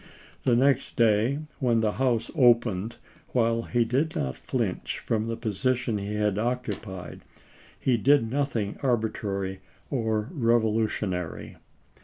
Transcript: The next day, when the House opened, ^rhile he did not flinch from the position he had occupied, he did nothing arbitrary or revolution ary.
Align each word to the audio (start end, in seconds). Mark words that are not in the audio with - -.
The 0.45 0.55
next 0.55 0.95
day, 0.95 1.41
when 1.59 1.81
the 1.81 1.91
House 1.91 2.31
opened, 2.33 2.95
^rhile 3.35 3.69
he 3.69 3.85
did 3.85 4.15
not 4.15 4.35
flinch 4.35 4.97
from 4.97 5.27
the 5.27 5.37
position 5.37 5.99
he 5.99 6.15
had 6.15 6.39
occupied, 6.39 7.21
he 7.79 7.97
did 7.97 8.27
nothing 8.27 8.79
arbitrary 8.81 9.59
or 9.91 10.27
revolution 10.31 11.13
ary. 11.13 11.57